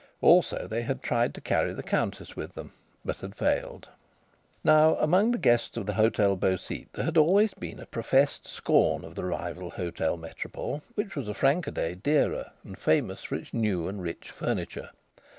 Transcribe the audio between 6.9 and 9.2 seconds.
there had always been a professed scorn of